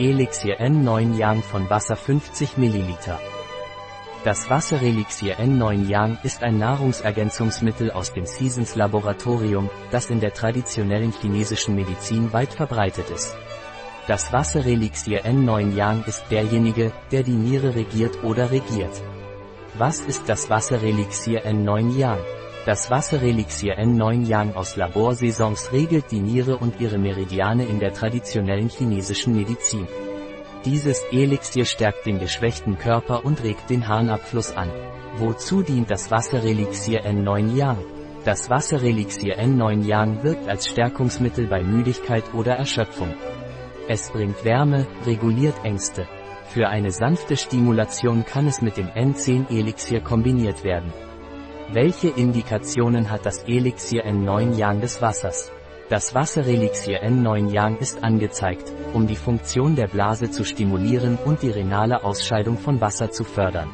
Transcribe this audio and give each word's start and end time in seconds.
Elixir 0.00 0.62
N9 0.62 1.18
Yang 1.18 1.42
von 1.42 1.68
Wasser 1.68 1.94
50 1.94 2.56
ml. 2.56 3.18
Das 4.24 4.48
Wasserelixier 4.48 5.38
N9 5.38 5.90
Yang 5.90 6.16
ist 6.22 6.42
ein 6.42 6.56
Nahrungsergänzungsmittel 6.56 7.90
aus 7.90 8.14
dem 8.14 8.24
Seasons 8.24 8.76
Laboratorium, 8.76 9.68
das 9.90 10.08
in 10.08 10.20
der 10.20 10.32
traditionellen 10.32 11.12
chinesischen 11.12 11.74
Medizin 11.74 12.32
weit 12.32 12.54
verbreitet 12.54 13.10
ist. 13.10 13.36
Das 14.06 14.32
Wasserelixier 14.32 15.26
N9 15.26 15.74
Yang 15.76 16.04
ist 16.06 16.24
derjenige, 16.30 16.92
der 17.12 17.22
die 17.22 17.36
Niere 17.36 17.74
regiert 17.74 18.24
oder 18.24 18.50
regiert. 18.50 19.02
Was 19.76 20.00
ist 20.00 20.30
das 20.30 20.48
Wasserelixier 20.48 21.44
N9 21.44 21.94
Yang? 21.98 22.20
Das 22.66 22.90
Wasserelixier 22.90 23.78
N9 23.78 24.26
Yang 24.26 24.54
aus 24.54 24.76
Laborsaisons 24.76 25.72
regelt 25.72 26.10
die 26.10 26.20
Niere 26.20 26.58
und 26.58 26.78
ihre 26.78 26.98
Meridiane 26.98 27.64
in 27.64 27.80
der 27.80 27.94
traditionellen 27.94 28.68
chinesischen 28.68 29.34
Medizin. 29.34 29.88
Dieses 30.66 31.02
Elixier 31.10 31.64
stärkt 31.64 32.04
den 32.04 32.18
geschwächten 32.18 32.76
Körper 32.76 33.24
und 33.24 33.42
regt 33.42 33.70
den 33.70 33.88
Harnabfluss 33.88 34.54
an. 34.54 34.70
Wozu 35.16 35.62
dient 35.62 35.90
das 35.90 36.10
Wasserelixier 36.10 37.06
N9 37.06 37.56
Yang? 37.56 37.78
Das 38.26 38.50
Wasserelixier 38.50 39.38
N9 39.38 39.86
Yang 39.86 40.22
wirkt 40.22 40.46
als 40.46 40.68
Stärkungsmittel 40.68 41.46
bei 41.46 41.62
Müdigkeit 41.62 42.24
oder 42.34 42.56
Erschöpfung. 42.56 43.14
Es 43.88 44.10
bringt 44.10 44.44
Wärme, 44.44 44.86
reguliert 45.06 45.64
Ängste. 45.64 46.06
Für 46.50 46.68
eine 46.68 46.90
sanfte 46.90 47.38
Stimulation 47.38 48.26
kann 48.26 48.46
es 48.46 48.60
mit 48.60 48.76
dem 48.76 48.88
N10 48.88 49.48
Elixier 49.48 50.02
kombiniert 50.02 50.62
werden. 50.62 50.92
Welche 51.72 52.08
Indikationen 52.08 53.12
hat 53.12 53.24
das 53.24 53.44
Elixier 53.44 54.04
N9 54.04 54.58
Yang 54.58 54.80
des 54.80 55.00
Wassers? 55.00 55.52
Das 55.88 56.12
Wasserelixier 56.16 57.04
N9 57.04 57.52
Yang 57.52 57.76
ist 57.78 58.02
angezeigt, 58.02 58.72
um 58.92 59.06
die 59.06 59.14
Funktion 59.14 59.76
der 59.76 59.86
Blase 59.86 60.32
zu 60.32 60.42
stimulieren 60.42 61.16
und 61.24 61.42
die 61.42 61.50
renale 61.50 62.02
Ausscheidung 62.02 62.58
von 62.58 62.80
Wasser 62.80 63.12
zu 63.12 63.22
fördern. 63.22 63.70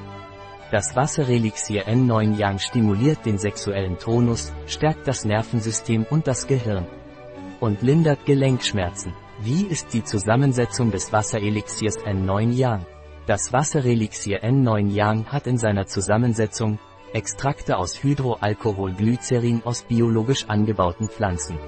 Das 0.71 0.95
Wasserelixier 0.95 1.87
N9 1.89 2.37
Yang 2.37 2.59
stimuliert 2.59 3.25
den 3.25 3.39
sexuellen 3.39 3.97
Tonus, 3.97 4.53
stärkt 4.67 5.09
das 5.09 5.25
Nervensystem 5.25 6.05
und 6.11 6.27
das 6.27 6.47
Gehirn. 6.47 6.87
Und 7.61 7.81
lindert 7.81 8.27
Gelenkschmerzen. 8.27 9.15
Wie 9.41 9.63
ist 9.63 9.95
die 9.95 10.05
Zusammensetzung 10.05 10.91
des 10.91 11.15
Wasserelixiers 11.15 11.97
N9 12.01 12.53
Yang? 12.53 12.85
Das 13.27 13.55
Wasserelixier 13.55 14.45
N9 14.45 14.91
Yang 14.91 15.33
hat 15.33 15.47
in 15.47 15.57
seiner 15.57 15.87
Zusammensetzung 15.87 16.79
Extrakte 17.13 17.79
aus 17.79 18.03
Hydroalkoholglycerin 18.03 19.63
aus 19.65 19.83
biologisch 19.83 20.47
angebauten 20.49 21.09
Pflanzen. 21.09 21.59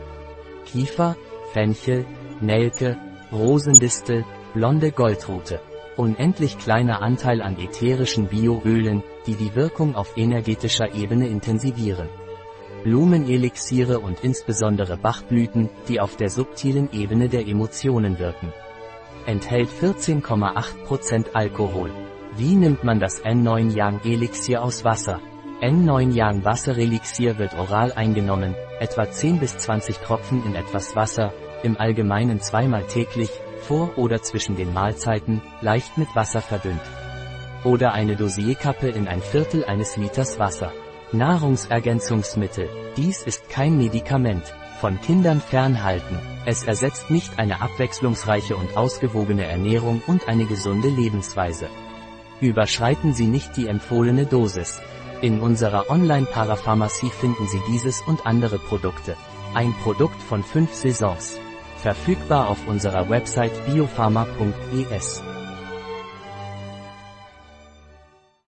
Kiefer, 0.67 1.17
Fenchel, 1.53 2.05
Nelke, 2.41 2.99
Rosendistel, 3.33 4.25
blonde 4.55 4.93
Goldrute. 4.93 5.61
Unendlich 5.97 6.59
kleiner 6.59 7.03
Anteil 7.03 7.43
an 7.43 7.59
ätherischen 7.59 8.29
Bioölen, 8.29 9.03
die 9.27 9.35
die 9.35 9.55
Wirkung 9.55 9.95
auf 9.95 10.17
energetischer 10.17 10.95
Ebene 10.95 11.29
intensivieren. 11.29 12.09
Blumenelixiere 12.85 13.99
und 13.99 14.23
insbesondere 14.23 14.97
Bachblüten, 14.97 15.69
die 15.89 16.01
auf 16.01 16.17
der 16.17 16.31
subtilen 16.31 16.91
Ebene 16.93 17.29
der 17.29 17.47
Emotionen 17.47 18.19
wirken. 18.19 18.53
Enthält 19.27 19.69
14,8% 19.71 21.33
Alkohol. 21.35 21.91
Wie 22.37 22.55
nimmt 22.55 22.85
man 22.85 23.01
das 23.01 23.25
N9 23.25 23.75
Yang 23.75 24.01
Elixier 24.05 24.63
aus 24.63 24.85
Wasser? 24.85 25.21
N9 25.61 26.13
Yang 26.13 26.45
Wasserelixier 26.45 27.39
wird 27.39 27.59
oral 27.59 27.93
eingenommen, 27.93 28.55
etwa 28.79 29.11
10 29.11 29.41
bis 29.41 29.59
20 29.59 29.99
Tropfen 29.99 30.45
in 30.45 30.55
etwas 30.55 30.95
Wasser, 30.95 31.33
im 31.63 31.77
Allgemeinen 31.77 32.41
zweimal 32.41 32.85
täglich, 32.85 33.31
vor 33.63 33.99
oder 33.99 34.23
zwischen 34.23 34.57
den 34.57 34.73
Mahlzeiten, 34.73 35.43
leicht 35.61 35.99
mit 35.99 36.15
Wasser 36.15 36.41
verdünnt. 36.41 36.81
Oder 37.65 37.93
eine 37.93 38.15
Dosierkappe 38.15 38.89
in 38.89 39.09
ein 39.09 39.21
Viertel 39.21 39.65
eines 39.65 39.97
Liters 39.97 40.39
Wasser. 40.39 40.73
Nahrungsergänzungsmittel. 41.11 42.69
Dies 42.97 43.23
ist 43.23 43.49
kein 43.49 43.77
Medikament. 43.79 44.45
Von 44.81 45.01
Kindern 45.01 45.41
fernhalten. 45.41 46.19
Es 46.47 46.63
ersetzt 46.63 47.11
nicht 47.11 47.39
eine 47.39 47.61
abwechslungsreiche 47.61 48.55
und 48.55 48.77
ausgewogene 48.77 49.45
Ernährung 49.45 50.03
und 50.07 50.29
eine 50.29 50.45
gesunde 50.45 50.89
Lebensweise. 50.89 51.69
Überschreiten 52.41 53.15
Sie 53.15 53.27
nicht 53.27 53.57
die 53.57 53.67
empfohlene 53.67 54.27
Dosis. 54.27 54.81
In 55.21 55.41
unserer 55.41 55.91
Online-Parapharmacie 55.91 57.11
finden 57.11 57.49
Sie 57.49 57.61
dieses 57.71 58.01
und 58.03 58.27
andere 58.27 58.59
Produkte. 58.59 59.17
Ein 59.55 59.75
Produkt 59.83 60.23
von 60.23 60.45
fünf 60.45 60.73
Saisons. 60.73 61.39
Verfügbar 61.79 62.49
auf 62.49 62.69
unserer 62.69 63.09
Website 63.09 63.53
biopharma.es. 63.67 65.23